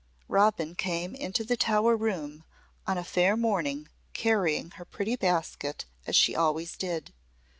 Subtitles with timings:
[0.27, 2.43] Robin came into the Tower room
[2.87, 7.13] on a fair morning carrying her pretty basket as she always did.